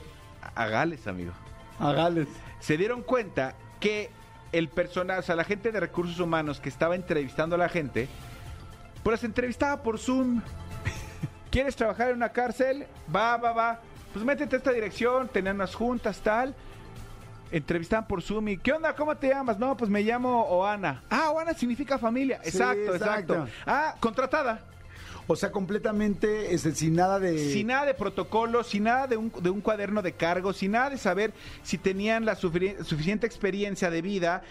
a 0.56 0.68
Gales, 0.68 1.08
amigo. 1.08 1.32
a 1.80 1.94
Gales. 1.94 2.28
Se 2.60 2.76
dieron 2.76 3.02
cuenta 3.02 3.56
que 3.80 4.10
el 4.52 4.68
personal, 4.68 5.20
o 5.20 5.24
sea, 5.24 5.38
la 5.38 5.46
gente 5.46 5.72
de 5.72 5.80
recursos 5.80 6.20
humanos 6.20 6.60
que 6.60 6.68
estaba 6.68 6.96
entrevistando 6.96 7.56
a 7.56 7.60
la 7.60 7.70
gente, 7.70 8.10
pues 9.04 9.14
las 9.14 9.24
entrevistaba 9.24 9.82
por 9.84 10.00
Zoom. 10.00 10.42
¿Quieres 11.50 11.78
trabajar 11.78 12.10
en 12.10 12.18
una 12.18 12.30
cárcel? 12.30 12.88
Va, 13.16 13.38
va, 13.38 13.54
va. 13.54 13.80
Pues 14.12 14.26
métete 14.26 14.58
a 14.58 14.60
esta 14.60 14.72
dirección, 14.74 15.30
tenían 15.30 15.56
unas 15.56 15.74
juntas, 15.76 16.20
tal. 16.20 16.54
Entrevistaban 17.54 18.08
por 18.08 18.22
Zoom 18.24 18.48
y 18.50 18.58
¿qué 18.58 18.74
onda? 18.74 18.96
¿Cómo 18.96 19.16
te 19.16 19.30
llamas? 19.30 19.60
No, 19.60 19.78
pues 19.78 19.90
me 19.90 20.02
llamo 20.02 20.44
Oana. 20.46 21.04
Ah, 21.10 21.30
Oana 21.32 21.54
significa 21.54 22.00
familia. 22.00 22.40
Sí, 22.42 22.50
exacto, 22.50 22.96
exacto, 22.96 23.34
exacto. 23.36 23.48
Ah, 23.68 23.96
contratada. 24.00 24.66
O 25.28 25.36
sea, 25.36 25.52
completamente 25.52 26.54
este, 26.54 26.74
sin 26.74 26.96
nada 26.96 27.20
de. 27.20 27.38
Sin 27.38 27.68
nada 27.68 27.86
de 27.86 27.94
protocolo, 27.94 28.64
sin 28.64 28.84
nada 28.86 29.06
de 29.08 29.18
un, 29.18 29.32
de 29.40 29.50
un 29.52 29.62
cuaderno 29.62 30.02
de 30.02 30.14
cargo, 30.14 30.52
sin 30.52 30.72
nada 30.72 30.90
de 30.90 30.98
saber 30.98 31.32
si 31.62 31.78
tenían 31.78 32.26
la 32.26 32.36
suficiente 32.36 33.28
experiencia 33.28 33.90
de 33.90 34.02
vida. 34.02 34.42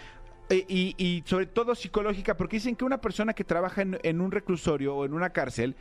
eh, 0.49 0.65
y, 0.67 0.95
y 0.97 1.23
sobre 1.25 1.45
todo 1.45 1.75
psicológica, 1.75 2.35
porque 2.37 2.55
dicen 2.57 2.75
que 2.75 2.85
una 2.85 2.99
persona 2.99 3.33
que 3.33 3.43
trabaja 3.43 3.81
en, 3.81 3.99
en 4.03 4.21
un 4.21 4.31
reclusorio 4.31 4.95
o 4.95 5.05
en 5.05 5.13
una 5.13 5.29
cárcel 5.31 5.75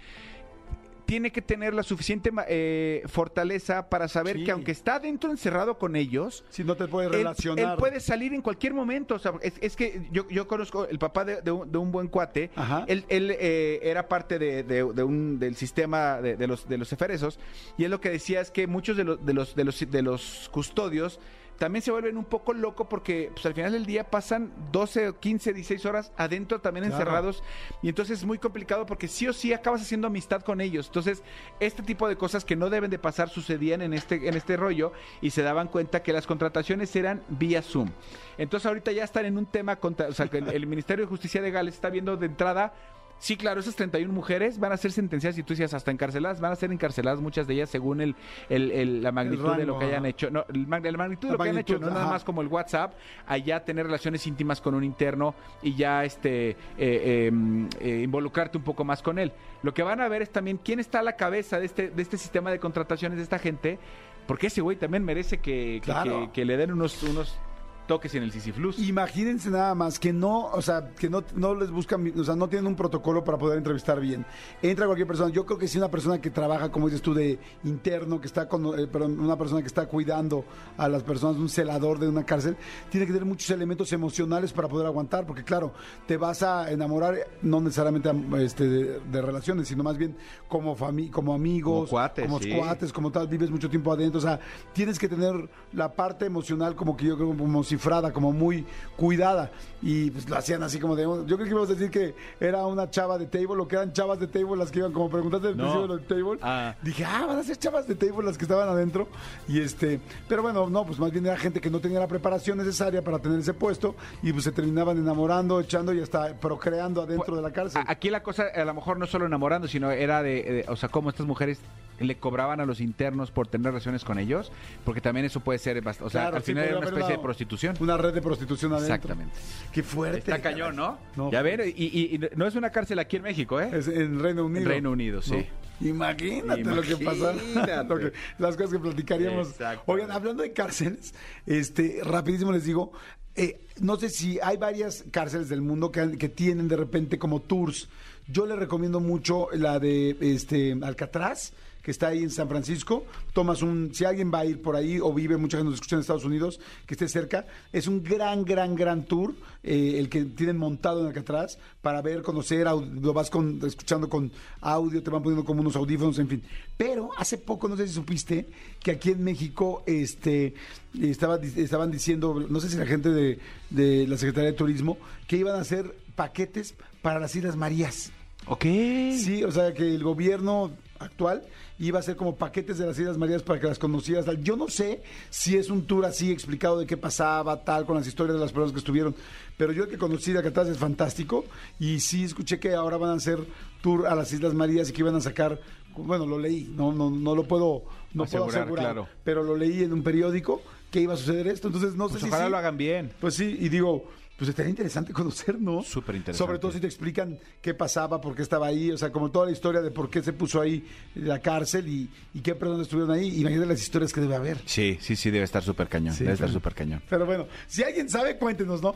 tiene 1.07 1.31
que 1.33 1.43
tener 1.43 1.75
la 1.75 1.83
suficiente 1.83 2.31
eh, 2.49 3.03
fortaleza 3.07 3.89
para 3.89 4.09
saber 4.09 4.37
Sí. 4.39 4.45
que 4.45 4.51
aunque 4.53 4.73
está 4.73 4.99
dentro 4.99 5.31
encerrado 5.31 5.79
con 5.79 5.97
ellos, 5.97 6.45
Si 6.51 6.65
no 6.65 6.77
te 6.77 6.87
puedes 6.89 7.11
él, 7.11 7.19
relacionar. 7.19 7.73
él 7.73 7.79
puede 7.79 8.01
salir 8.01 8.33
en 8.35 8.43
cualquier 8.43 8.75
momento. 8.75 9.17
O 9.17 9.19
sea, 9.19 9.33
es, 9.43 9.55
es 9.61 9.77
que 9.77 10.03
yo, 10.11 10.29
yo 10.29 10.47
conozco 10.47 10.87
el 10.87 10.99
papá 10.99 11.25
de, 11.25 11.43
de 11.43 11.51
un, 11.51 11.71
de 11.71 11.79
un 11.79 11.93
buen 11.93 12.09
cuate. 12.09 12.51
Ajá. 12.57 12.85
Él, 12.89 13.05
él, 13.09 13.31
eh, 13.39 13.81
era 13.83 14.09
parte 14.09 14.39
de, 14.39 14.83
un, 15.05 15.39
del 15.39 15.57
sistema 15.57 16.21
de, 16.21 16.37
de 16.37 16.47
los, 16.47 16.69
de 16.69 16.79
los 16.79 16.93
eferesos. 16.93 17.39
Y 17.77 17.85
él 17.85 17.91
lo 17.91 18.01
que 18.01 18.11
decía 18.11 18.41
es 18.41 18.51
que 18.51 18.67
muchos 18.67 18.97
de 18.97 19.05
los, 19.05 19.25
de 19.25 19.35
los, 19.35 19.55
de 19.55 19.65
los, 19.65 19.91
de 19.91 20.03
los 20.03 20.49
custodios 20.53 21.21
también 21.63 21.85
se 21.85 21.93
vuelven 21.93 22.17
un 22.17 22.25
poco 22.25 22.55
locos 22.55 22.89
porque 22.91 23.31
pues, 23.33 23.47
al 23.47 23.55
final 23.55 23.71
del 23.71 23.87
día 23.87 24.11
pasan 24.11 24.53
12, 24.73 25.15
15, 25.21 25.53
16 25.53 25.87
horas 25.87 26.13
adentro 26.17 26.61
también 26.61 26.87
Claro. 26.87 26.97
encerrados. 27.01 27.45
Y 27.83 27.89
entonces 27.89 28.19
es 28.19 28.25
muy 28.25 28.39
complicado 28.39 28.85
porque 28.85 29.07
sí 29.07 29.29
o 29.29 29.33
sí 29.33 29.53
acabas 29.53 29.81
haciendo 29.81 30.09
amistad 30.09 30.43
con 30.43 30.61
ellos. 30.61 30.89
Entonces, 30.89 31.23
este 31.61 31.85
tipo 31.85 32.09
de 32.09 32.17
cosas 32.17 32.45
que 32.45 32.57
no 32.57 32.69
deben 32.69 32.91
de 32.91 32.99
pasar 32.99 33.29
sucedían 33.29 33.81
en 33.81 33.95
este, 33.95 34.27
en 34.27 34.35
este 34.35 34.57
rollo 34.57 34.93
y 35.21 35.31
se 35.31 35.43
daban 35.43 35.69
cuenta 35.69 36.03
que 36.03 36.13
las 36.13 36.27
contrataciones 36.27 36.97
eran 36.97 37.23
vía 37.29 37.63
Zoom. 37.63 37.91
Entonces 38.39 38.67
ahorita 38.67 38.91
ya 38.91 39.05
están 39.05 39.27
en 39.27 39.39
un 39.39 39.47
tema 39.47 39.77
contra, 39.77 40.09
o 40.09 40.13
sea, 40.13 40.27
que 40.27 40.39
el, 40.39 40.49
el 40.49 40.67
Ministerio 40.67 41.05
de 41.05 41.09
Justicia 41.09 41.41
de 41.41 41.53
Gales 41.53 41.75
está 41.75 41.91
viendo 41.91 42.17
de 42.17 42.27
entrada 42.27 42.75
Sí, 43.23 43.37
claro, 43.37 43.61
esas 43.61 43.77
31 43.77 44.13
mujeres 44.13 44.59
van 44.59 44.73
a 44.73 44.77
ser 44.77 44.91
sentenciadas, 44.91 45.39
y 45.39 45.45
tú 45.45 45.53
decías, 45.53 45.73
hasta 45.75 45.93
encarceladas, 45.93 46.41
van 46.41 46.51
a 46.51 46.57
ser 46.57 46.73
encarceladas 46.73 47.21
muchas 47.21 47.47
de 47.47 47.55
ellas 47.55 47.71
según 47.71 48.01
el, 48.01 48.17
el- 48.49 48.73
el- 48.73 49.01
la 49.01 49.13
magnitud 49.13 49.55
de 49.55 49.65
lo 49.65 49.79
que 49.79 49.85
hayan 49.85 50.01
ajá. 50.01 50.09
hecho. 50.09 50.29
No, 50.33 50.45
la 50.49 50.97
magnitud 50.99 51.29
de 51.29 51.33
La 51.33 51.33
lo 51.35 51.37
que 51.39 51.43
hayan 51.51 51.59
hecho, 51.59 51.79
no 51.79 51.87
nada 51.87 52.03
ajá. 52.03 52.11
más 52.11 52.25
como 52.25 52.43
el 52.43 52.49
WhatsApp, 52.49 52.95
allá 53.29 53.65
tener 53.65 53.87
relaciones 53.87 54.27
íntimas 54.27 54.61
con 54.61 54.75
un 54.75 54.83
interno 54.83 55.37
y 55.63 55.77
ya 55.77 56.05
este 56.05 56.51
eh, 56.51 56.57
eh, 56.79 57.31
mm, 57.33 57.67
eh, 57.79 58.01
involucrarte 58.03 58.59
un 58.59 58.65
poco 58.65 58.83
más 58.85 59.03
con 59.03 59.21
él. 59.21 59.31
Lo 59.63 59.73
que 59.73 59.85
van 59.85 60.01
a 60.01 60.09
ver 60.09 60.23
es 60.23 60.31
también 60.31 60.57
quién 60.59 60.81
está 60.81 60.99
a 60.99 61.03
la 61.05 61.15
cabeza 61.15 61.61
de 61.61 61.67
este, 61.67 61.91
de 61.91 62.03
este 62.03 62.19
sistema 62.19 62.51
de 62.51 62.59
contrataciones 62.59 63.19
de 63.19 63.23
esta 63.23 63.39
gente, 63.39 63.79
porque 64.27 64.49
ese 64.49 64.63
güey 64.63 64.77
también 64.77 65.05
merece 65.05 65.39
que, 65.39 65.75
que- 65.77 65.81
Claro. 65.81 66.23
que- 66.27 66.33
que 66.33 66.45
le 66.45 66.57
den 66.57 66.73
unos, 66.73 67.01
unos 67.05 67.39
toques 67.87 68.15
en 68.15 68.23
el 68.23 68.33
Sisiflus. 68.33 68.79
Imagínense 68.79 69.51
nada 69.51 69.75
más 69.75 69.99
que 69.99 70.13
no, 70.13 70.47
o 70.47 70.63
sea, 70.63 70.91
que 70.95 71.11
no, 71.11 71.25
no 71.35 71.55
les 71.55 71.71
buscan, 71.71 72.13
o 72.19 72.25
sea, 72.25 72.37
no 72.37 72.49
tienen 72.49 72.67
un 72.67 72.77
protocolo 72.77 73.25
para 73.25 73.39
poder 73.39 73.59
entrevistar 73.59 74.01
bien. 74.01 74.25
Entra 74.63 74.87
cualquier 74.87 75.07
persona. 75.07 75.31
Yo 75.31 75.45
creo 75.47 75.59
que 75.59 75.69
si 75.69 75.79
una 75.79 75.91
persona 75.91 76.21
que 76.21 76.31
trabaja, 76.31 76.71
como 76.71 76.87
dices 76.87 77.03
tú, 77.03 77.15
de 77.15 77.39
interno, 77.65 78.21
que 78.21 78.27
está 78.27 78.49
con, 78.49 78.79
eh, 78.79 78.87
perdón, 78.87 79.21
una 79.21 79.37
persona 79.37 79.61
que 79.61 79.67
está 79.67 79.87
cuidando 79.87 80.45
a 80.77 80.89
las 80.89 81.03
personas, 81.03 81.37
un 81.37 81.49
celador 81.49 81.99
de 81.99 82.09
una 82.09 82.25
cárcel, 82.25 82.57
tiene 82.91 83.07
que 83.07 83.13
tener 83.13 83.27
muchos 83.27 83.51
elementos 83.51 83.93
emocionales 83.93 84.53
para 84.53 84.69
poder 84.69 84.87
aguantar, 84.87 85.27
porque 85.27 85.45
claro, 85.45 85.73
te 86.07 86.17
vas 86.17 86.43
a 86.43 86.71
enamorar 86.71 87.15
no 87.43 87.61
necesariamente 87.61 88.11
este, 88.39 88.69
de, 88.69 89.01
de 89.01 89.23
relaciones, 89.23 89.69
sino 89.69 89.83
más 89.83 89.97
bien 89.99 90.17
como 90.49 90.75
fami 90.75 91.11
como 91.11 91.35
amigos, 91.35 91.89
Como 91.89 91.91
cuates, 91.91 92.25
como 92.25 92.39
sí. 92.41 92.51
cuates, 92.51 92.93
como 92.93 93.11
tal, 93.11 93.29
vives 93.29 93.51
mucho 93.51 93.69
tiempo 93.69 93.93
adentro, 93.93 94.19
o 94.19 94.23
sea, 94.23 94.39
tienes 94.73 94.99
que 94.99 95.09
tener 95.09 95.49
la 95.73 95.93
parte 95.93 96.27
emocional 96.27 96.75
como 96.75 96.97
que 96.97 97.07
yo 97.07 97.17
creo 97.17 97.29
como 97.29 97.45
cifrada, 97.77 98.13
como 98.13 98.33
muy 98.33 98.65
cuidada 98.97 99.51
y 99.83 100.11
pues 100.13 100.29
lo 100.29 100.37
hacían 100.37 100.63
así 100.63 100.79
como 100.79 100.95
de, 100.95 101.03
yo 101.03 101.25
creo 101.37 101.39
que 101.39 101.49
ibas 101.51 101.69
a 101.71 101.73
decir 101.75 101.91
que 101.91 102.15
era 102.39 102.65
una 102.67 102.89
chava 102.91 103.19
de 103.19 103.27
table 103.27 103.61
o 103.63 103.67
que 103.67 103.75
eran 103.77 103.93
chavas 103.93 104.21
de 104.21 104.29
table 104.29 104.57
las 104.57 104.71
que 104.71 104.79
iban 104.79 104.93
como 104.93 105.09
preguntaste 105.11 105.49
al 105.49 105.57
No. 105.57 105.63
principio 105.65 105.83
de 105.89 105.95
los 106.01 106.07
table, 106.07 106.39
Ah. 106.43 106.75
dije, 106.83 107.05
ah, 107.05 107.25
van 107.27 107.39
a 107.39 107.43
ser 107.43 107.57
chavas 107.57 107.89
de 107.89 107.95
table 107.97 108.25
las 108.25 108.39
que 108.39 108.45
estaban 108.45 108.69
adentro 108.69 109.09
y 109.49 109.61
este, 109.61 110.01
pero 110.29 110.43
bueno, 110.43 110.69
no, 110.71 110.85
pues 110.87 110.99
más 110.99 111.11
bien 111.11 111.27
era 111.27 111.37
gente 111.37 111.61
que 111.61 111.71
no 111.71 111.81
tenía 111.81 111.99
la 111.99 112.07
preparación 112.07 112.59
necesaria 112.59 113.03
para 113.03 113.19
tener 113.19 113.41
ese 113.41 113.55
puesto 113.55 113.95
y 114.23 114.33
pues 114.33 114.45
se 114.45 114.53
terminaban 114.53 114.99
enamorando, 114.99 115.59
echando 115.61 115.93
y 115.93 116.01
hasta 116.01 116.35
procreando 116.35 117.03
adentro 117.03 117.35
de 117.35 117.43
la 117.43 117.51
cárcel. 117.53 117.83
Aquí 117.89 118.09
la 118.11 118.23
cosa, 118.23 118.45
a 118.55 118.65
lo 118.65 118.75
mejor 118.75 118.99
no 118.99 119.07
solo 119.07 119.27
enamorando, 119.27 119.67
sino 119.67 119.91
era 119.91 120.23
de, 120.23 120.43
de- 120.43 120.65
o 120.69 120.77
sea, 120.77 120.89
cómo 120.91 121.09
estas 121.11 121.27
mujeres 121.27 121.59
le 122.01 122.17
cobraban 122.17 122.61
a 122.61 122.67
los 122.67 122.81
internos 122.81 123.31
por 123.31 123.47
tener 123.49 123.67
relaciones 123.67 124.05
con 124.05 124.19
ellos, 124.19 124.51
porque 124.85 125.01
también 125.01 125.27
eso 125.27 125.41
puede 125.41 125.59
ser, 125.59 125.83
bast- 125.83 126.01
o 126.03 126.11
sea, 126.11 126.23
Claro, 126.23 126.37
al 126.37 126.43
sí, 126.43 126.53
final 126.53 126.65
era 126.65 126.75
podría 126.75 126.79
una 126.79 126.87
haber 126.89 126.99
especie 127.01 127.15
una- 127.15 127.17
de 127.17 127.23
prostitución. 127.23 127.77
Una 127.81 127.97
red 127.97 128.15
de 128.15 128.23
prostitución 128.23 128.73
adentro. 128.73 128.95
Exactamente. 128.95 129.35
Qué 129.73 129.83
fuerte. 129.83 130.19
Está 130.19 130.41
cañón, 130.41 130.77
¿no? 130.77 130.99
No. 131.17 131.31
Ya 131.31 131.43
ver, 131.43 131.63
y, 131.67 131.71
y- 131.77 132.15
y 132.17 132.21
no 132.37 132.47
es 132.47 132.55
una 132.55 132.71
cárcel 132.71 132.99
aquí 132.99 133.17
en 133.17 133.23
México, 133.23 133.61
¿eh? 133.61 133.71
Es 133.73 133.89
en 133.89 134.19
Reino 134.21 134.45
Unido. 134.47 134.63
En 134.63 134.69
Reino 134.69 134.91
Unido, 134.91 135.23
sí. 135.23 135.37
¿No? 135.37 135.63
Imagínate, 135.89 136.63
lo 136.65 136.83
que 136.83 136.97
pasa. 136.97 137.33
Imagínate. 137.35 137.85
lo 137.89 137.99
que- 137.99 138.13
las 138.39 138.57
cosas 138.57 138.73
que 138.73 138.79
platicaríamos. 138.79 139.49
Exacto. 139.51 139.83
Oigan, 139.87 140.11
hablando 140.11 140.43
de 140.43 140.53
cárceles, 140.53 141.15
este, 141.47 142.01
rapidísimo 142.05 142.53
les 142.53 142.65
digo, 142.65 142.93
eh, 143.35 143.61
no 143.81 143.97
sé 143.97 144.09
si 144.11 144.39
hay 144.41 144.57
varias 144.59 145.05
cárceles 145.11 145.49
del 145.49 145.61
mundo 145.63 145.91
que, 145.91 146.01
han- 146.01 146.19
que 146.19 146.29
tienen 146.29 146.69
de 146.69 146.77
repente 146.77 147.19
como 147.19 147.41
tours. 147.41 147.89
Yo 148.29 148.47
les 148.47 148.59
recomiendo 148.59 149.01
mucho 149.01 149.49
la 149.53 149.79
de 149.81 150.17
este 150.21 150.77
Alcatraz 150.83 151.53
que 151.83 151.91
está 151.91 152.09
ahí 152.09 152.23
en 152.23 152.31
San 152.31 152.49
Francisco. 152.49 153.05
Tomas 153.33 153.63
un, 153.63 153.95
si 153.95 154.05
alguien 154.05 154.33
va 154.33 154.41
a 154.41 154.47
ir 154.47 154.63
por 154.63 154.77
ahí 154.77 155.01
o 155.01 155.13
vive, 155.13 155.37
mucha 155.37 155.57
gente 155.59 155.71
nos 155.71 155.75
escucha 155.75 155.97
en 155.97 156.01
Estados 156.01 156.25
Unidos, 156.25 156.61
que 156.87 156.95
esté 156.95 157.09
cerca, 157.09 157.47
es 157.73 157.87
un 157.87 158.03
gran, 158.03 158.45
gran, 158.45 158.75
gran 158.77 159.05
tour, 159.05 159.35
eh, 159.63 159.97
el 159.99 160.09
que 160.09 160.25
tienen 160.25 160.57
montado 160.57 161.01
en 161.01 161.07
Alcatraz, 161.07 161.59
para 161.83 162.01
ver, 162.03 162.23
conocer, 162.23 162.67
lo 162.67 163.13
vas 163.13 163.31
con, 163.31 163.61
escuchando 163.67 164.09
con 164.09 164.31
audio, 164.61 165.03
te 165.03 165.11
van 165.11 165.23
poniendo 165.23 165.45
como 165.45 165.61
unos 165.61 165.77
audífonos, 165.77 166.19
en 166.19 166.29
fin. 166.29 166.43
Pero 166.77 167.11
hace 167.17 167.39
poco, 167.39 167.69
no 167.69 167.77
sé 167.77 167.89
si 167.89 167.95
supiste, 167.95 168.47
que 168.81 168.93
aquí 168.93 169.11
en 169.11 169.25
México, 169.25 169.83
este, 169.87 170.55
estaba, 171.01 171.37
estaban 171.37 171.91
diciendo, 171.91 172.47
no 172.49 172.61
sé 172.61 172.69
si 172.69 172.77
la 172.77 172.87
gente 172.87 173.11
de, 173.11 173.39
de 173.71 174.07
la 174.07 174.17
Secretaría 174.17 174.51
de 174.51 174.57
Turismo, 174.57 174.99
que 175.27 175.37
iban 175.37 175.57
a 175.57 175.61
hacer 175.61 175.95
paquetes 176.15 176.75
para 177.01 177.19
las 177.19 177.35
Islas 177.35 177.57
Marías. 177.57 178.13
Ok. 178.47 178.63
Sí, 178.63 179.45
o 179.45 179.51
sea 179.53 179.73
que 179.73 179.83
el 179.95 180.03
gobierno 180.03 180.73
actual 180.99 181.43
iba 181.79 181.99
a 181.99 182.01
hacer 182.01 182.17
como 182.17 182.37
paquetes 182.37 182.79
de 182.79 182.87
las 182.87 182.99
Islas 182.99 183.19
Marías 183.19 183.43
para 183.43 183.59
que 183.61 183.67
las 183.67 183.79
conocieras. 183.79 184.25
Yo 184.43 184.57
no 184.57 184.69
sé 184.69 185.03
si 185.31 185.57
es 185.57 185.69
un 185.69 185.87
tour 185.87 186.05
así 186.05 186.31
explicado 186.31 186.79
de 186.79 186.87
qué 186.87 186.97
pasaba, 186.97 187.65
tal, 187.65 187.87
con 187.87 187.97
las 187.97 188.07
historias 188.07 188.35
de 188.37 188.41
las 188.41 188.53
personas 188.53 188.73
que 188.73 188.79
estuvieron, 188.79 189.15
pero 189.57 189.73
yo 189.73 189.85
el 189.85 189.91
que 189.91 189.99
conocí 189.99 190.33
de 190.33 190.39
Alcatraz 190.39 190.69
es 190.69 190.79
fantástico 190.79 191.45
y 191.81 192.01
sí 192.01 192.25
escuché 192.25 192.61
que 192.61 192.75
ahora 192.75 192.97
van 192.99 193.11
a 193.11 193.15
hacer 193.15 193.39
tour 193.81 194.07
a 194.07 194.15
las 194.15 194.33
Islas 194.33 194.55
Marías 194.55 194.91
y 194.91 194.93
que 194.93 195.01
iban 195.01 195.17
a 195.17 195.21
sacar, 195.21 195.61
bueno, 195.97 196.25
lo 196.25 196.39
leí, 196.39 196.73
no, 196.77 196.93
no, 196.93 197.11
no 197.11 197.35
lo 197.35 197.45
puedo, 197.49 197.83
no 198.15 198.25
puedo 198.27 198.45
Asegurar, 198.45 198.63
asegurar, 198.63 198.85
claro. 198.87 199.09
pero 199.25 199.43
lo 199.43 199.57
leí 199.57 199.83
en 199.83 199.93
un 199.93 200.03
periódico 200.05 200.63
que 200.93 201.01
iba 201.01 201.15
a 201.15 201.17
suceder 201.17 201.49
esto, 201.49 201.67
entonces 201.69 201.95
no 201.97 202.09
Pues 202.09 202.21
sé 202.21 202.27
si 202.27 202.33
ojalá 202.33 202.49
lo 202.49 202.59
hagan 202.59 202.77
bien. 202.77 203.11
Pues 203.21 203.35
sí, 203.35 203.57
y 203.59 203.69
digo, 203.71 204.05
pues 204.37 204.49
estaría 204.51 204.71
interesante 204.71 205.13
conocer, 205.23 205.61
¿no? 205.61 205.83
Súper 205.83 206.17
interesante. 206.17 206.47
Sobre 206.47 206.59
todo 206.59 206.73
si 206.73 206.81
te 206.81 206.87
explican 206.87 207.39
qué 207.61 207.75
pasaba, 207.75 208.21
por 208.21 208.35
qué 208.35 208.43
estaba 208.43 208.67
ahí, 208.67 208.91
o 208.91 208.99
sea, 208.99 209.13
como 209.13 209.31
toda 209.31 209.47
la 209.47 209.53
historia 209.53 209.81
de 209.81 209.91
por 209.91 210.11
qué 210.11 210.23
se 210.23 210.33
puso 210.33 210.61
ahí 210.61 210.85
la 211.15 211.41
cárcel 211.41 211.89
y, 211.89 212.09
y 212.35 212.41
qué 212.41 212.55
personas 212.55 212.83
estuvieron 212.83 213.15
ahí. 213.15 213.41
Imagínate 213.41 213.67
las 213.69 213.83
historias 213.83 214.13
que 214.13 214.21
debe 214.21 214.37
haber. 214.37 214.59
Sí, 214.67 214.99
sí, 215.01 215.17
sí, 215.17 215.31
debe 215.31 215.45
estar 215.45 215.63
súper 215.63 215.89
cañón. 215.89 216.15
Sí, 216.15 216.25
debe 216.25 216.35
estar 216.35 216.49
pero- 216.49 216.59
súper 216.59 216.75
cañón. 216.75 217.03
Pero 217.09 217.27
bueno, 217.27 217.47
si 217.69 217.83
alguien 217.83 218.09
sabe, 218.09 218.37
cuéntenos, 218.39 218.83
¿no? 218.83 218.95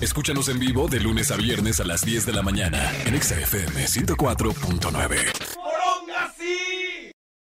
Escúchanos 0.00 0.48
en 0.48 0.58
vivo 0.58 0.88
de 0.88 1.00
lunes 1.00 1.30
a 1.30 1.36
viernes 1.36 1.80
a 1.80 1.84
las 1.84 2.02
10 2.02 2.26
de 2.26 2.32
la 2.32 2.42
mañana 2.42 2.90
en 3.04 3.14
Exa 3.14 3.38
FM 3.40 3.84
104.9. 3.86 6.75